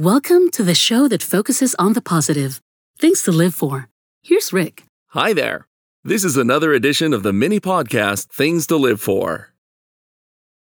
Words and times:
Welcome 0.00 0.52
to 0.52 0.62
the 0.62 0.76
show 0.76 1.08
that 1.08 1.24
focuses 1.24 1.74
on 1.74 1.94
the 1.94 2.00
positive. 2.00 2.60
Things 3.00 3.24
to 3.24 3.32
live 3.32 3.52
for. 3.52 3.88
Here's 4.22 4.52
Rick. 4.52 4.84
Hi 5.08 5.32
there. 5.32 5.66
This 6.04 6.22
is 6.22 6.36
another 6.36 6.72
edition 6.72 7.12
of 7.12 7.24
the 7.24 7.32
mini 7.32 7.58
podcast 7.58 8.26
Things 8.26 8.68
to 8.68 8.76
Live 8.76 9.00
For. 9.00 9.52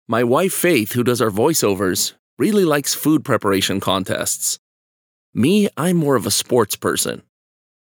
My 0.09 0.25
wife 0.25 0.53
Faith, 0.53 0.95
who 0.95 1.05
does 1.05 1.23
our 1.23 1.31
voiceovers, 1.31 2.15
really 2.41 2.65
likes 2.65 2.97
food 2.97 3.25
preparation 3.25 3.79
contests. 3.79 4.59
Me, 5.33 5.69
I'm 5.77 5.97
more 5.97 6.17
of 6.17 6.27
a 6.27 6.33
sports 6.33 6.75
person. 6.75 7.23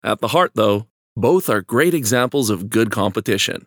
At 0.04 0.20
the 0.20 0.27
heart, 0.27 0.52
though, 0.54 0.86
both 1.18 1.50
are 1.50 1.61
great 1.61 1.95
examples 1.95 2.52
of 2.52 2.70
good 2.70 2.91
competition. 2.91 3.65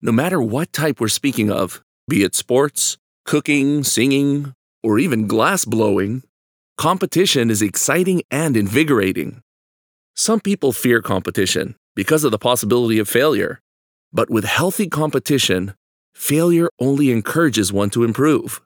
No 0.00 0.12
matter 0.12 0.40
what 0.40 0.72
type 0.72 0.98
we're 0.98 1.08
speaking 1.08 1.52
of, 1.52 1.84
be 2.08 2.24
it 2.24 2.34
sports, 2.34 2.96
cooking, 3.26 3.84
singing, 3.84 4.54
or 4.82 4.98
even 4.98 5.26
glass 5.26 5.66
blowing, 5.66 6.22
competition 6.80 7.50
is 7.50 7.60
exciting 7.60 8.22
and 8.30 8.56
invigorating. 8.56 9.42
Some 10.16 10.40
people 10.40 10.72
fear 10.72 11.02
competition 11.02 11.74
because 11.94 12.24
of 12.24 12.30
the 12.30 12.38
possibility 12.38 12.98
of 12.98 13.06
failure, 13.06 13.60
but 14.14 14.30
with 14.30 14.46
healthy 14.46 14.88
competition, 14.88 15.74
failure 16.14 16.70
only 16.78 17.10
encourages 17.10 17.70
one 17.70 17.90
to 17.90 18.02
improve. 18.02 18.62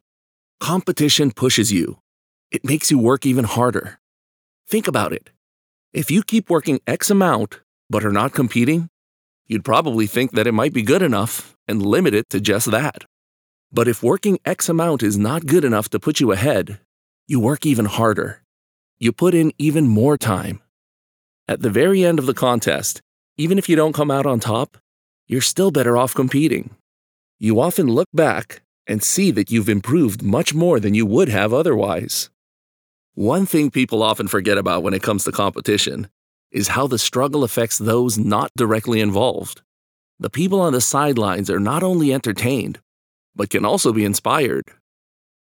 Competition 0.61 1.33
pushes 1.33 1.73
you, 1.73 1.99
it 2.53 2.65
makes 2.65 2.89
you 2.89 3.01
work 3.01 3.27
even 3.27 3.47
harder. 3.47 3.99
Think 4.69 4.87
about 4.87 5.13
it. 5.13 5.31
If 5.93 6.09
you 6.09 6.23
keep 6.23 6.49
working 6.49 6.79
X 6.87 7.11
amount 7.11 7.63
but 7.91 8.05
are 8.05 8.13
not 8.13 8.33
competing, 8.33 8.91
you'd 9.49 9.65
probably 9.65 10.07
think 10.07 10.31
that 10.37 10.47
it 10.47 10.55
might 10.55 10.73
be 10.73 10.83
good 10.83 11.03
enough 11.03 11.57
and 11.67 11.85
limit 11.85 12.15
it 12.15 12.31
to 12.31 12.41
just 12.41 12.71
that. 12.71 13.07
But 13.73 13.89
if 13.89 14.05
working 14.05 14.39
X 14.45 14.69
amount 14.69 15.03
is 15.03 15.19
not 15.19 15.47
good 15.47 15.65
enough 15.65 15.89
to 15.89 15.99
put 15.99 16.21
you 16.21 16.31
ahead, 16.31 16.79
you 17.27 17.41
work 17.41 17.65
even 17.65 17.87
harder. 17.87 18.43
You 18.99 19.13
put 19.13 19.35
in 19.35 19.53
even 19.59 19.87
more 19.87 20.19
time. 20.19 20.61
At 21.49 21.63
the 21.63 21.71
very 21.71 22.05
end 22.05 22.19
of 22.19 22.27
the 22.27 22.35
contest, 22.35 23.01
even 23.39 23.59
if 23.59 23.69
you 23.69 23.77
don't 23.77 23.95
come 23.95 24.11
out 24.11 24.27
on 24.27 24.41
top, 24.41 24.77
you're 25.27 25.41
still 25.41 25.71
better 25.71 25.97
off 25.97 26.15
competing. 26.15 26.77
You 27.39 27.61
often 27.61 27.89
look 27.89 28.09
back 28.13 28.63
and 28.87 29.03
see 29.03 29.31
that 29.31 29.51
you've 29.51 29.69
improved 29.69 30.23
much 30.23 30.53
more 30.53 30.79
than 30.79 30.95
you 30.95 31.07
would 31.07 31.29
have 31.29 31.53
otherwise. 31.53 32.29
One 33.15 33.47
thing 33.47 33.71
people 33.71 34.03
often 34.03 34.29
forget 34.29 34.59
about 34.59 34.83
when 34.83 34.93
it 34.93 35.03
comes 35.03 35.25
to 35.25 35.33
competition 35.33 36.09
is 36.51 36.69
how 36.69 36.87
the 36.87 36.99
struggle 36.99 37.43
affects 37.43 37.79
those 37.79 38.19
not 38.19 38.51
directly 38.57 39.01
involved. 39.01 39.63
The 40.21 40.31
people 40.31 40.61
on 40.61 40.73
the 40.73 40.81
sidelines 40.81 41.49
are 41.51 41.61
not 41.61 41.83
only 41.83 42.13
entertained, 42.13 42.81
but 43.35 43.51
can 43.51 43.65
also 43.65 43.93
be 43.93 44.05
inspired. 44.05 44.65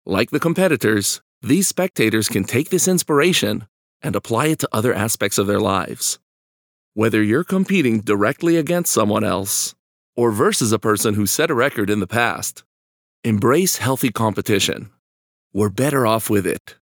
Like 0.04 0.30
the 0.30 0.40
competitors, 0.40 1.20
these 1.42 1.66
spectators 1.66 2.28
can 2.28 2.44
take 2.44 2.70
this 2.70 2.86
inspiration 2.86 3.66
and 4.00 4.14
apply 4.14 4.46
it 4.46 4.60
to 4.60 4.68
other 4.72 4.94
aspects 4.94 5.38
of 5.38 5.46
their 5.48 5.60
lives. 5.60 6.20
Whether 6.94 7.22
you're 7.22 7.44
competing 7.44 8.00
directly 8.00 8.56
against 8.56 8.92
someone 8.92 9.24
else 9.24 9.74
or 10.14 10.30
versus 10.30 10.72
a 10.72 10.78
person 10.78 11.14
who 11.14 11.26
set 11.26 11.50
a 11.50 11.54
record 11.54 11.90
in 11.90 12.00
the 12.00 12.06
past, 12.06 12.62
embrace 13.24 13.78
healthy 13.78 14.10
competition. 14.10 14.90
We're 15.52 15.68
better 15.68 16.06
off 16.06 16.30
with 16.30 16.46
it. 16.46 16.76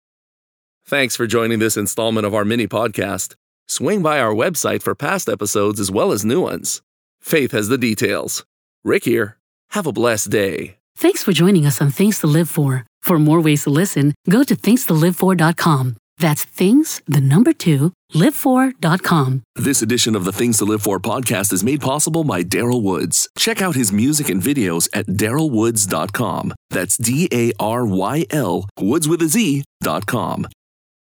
Thanks 0.84 1.16
for 1.16 1.26
joining 1.26 1.58
this 1.58 1.76
installment 1.76 2.26
of 2.26 2.34
our 2.34 2.44
mini 2.44 2.66
podcast. 2.66 3.36
Swing 3.66 4.02
by 4.02 4.20
our 4.20 4.34
website 4.34 4.82
for 4.82 4.94
past 4.94 5.28
episodes 5.28 5.80
as 5.80 5.90
well 5.90 6.12
as 6.12 6.24
new 6.24 6.40
ones. 6.40 6.82
Faith 7.20 7.52
has 7.52 7.68
the 7.68 7.78
details. 7.78 8.44
Rick 8.84 9.04
here. 9.04 9.38
Have 9.70 9.86
a 9.86 9.92
blessed 9.92 10.30
day. 10.30 10.78
Thanks 10.96 11.22
for 11.22 11.32
joining 11.32 11.64
us 11.64 11.80
on 11.80 11.90
Things 11.90 12.18
to 12.18 12.26
Live 12.26 12.48
For. 12.50 12.84
For 13.02 13.18
more 13.18 13.40
ways 13.40 13.64
to 13.64 13.70
listen, 13.70 14.14
go 14.28 14.44
to 14.44 14.54
thingstolivefor.com. 14.56 15.96
That's 16.20 16.44
things, 16.44 17.00
the 17.06 17.20
number 17.20 17.54
two, 17.54 17.94
live4.com. 18.12 19.42
This 19.56 19.80
edition 19.80 20.14
of 20.14 20.24
the 20.24 20.32
Things 20.32 20.58
to 20.58 20.66
Live 20.66 20.82
For 20.82 21.00
podcast 21.00 21.50
is 21.50 21.64
made 21.64 21.80
possible 21.80 22.24
by 22.24 22.42
Daryl 22.42 22.82
Woods. 22.82 23.26
Check 23.38 23.62
out 23.62 23.74
his 23.74 23.90
music 23.90 24.28
and 24.28 24.42
videos 24.42 24.88
at 24.92 25.06
darylwoodz.com. 25.06 26.52
That's 26.68 26.98
D 26.98 27.26
A 27.32 27.52
R 27.58 27.86
Y 27.86 28.26
L, 28.30 28.68
woods 28.78 29.08
with 29.08 29.22
a 29.22 29.28
Z.com. 29.28 30.46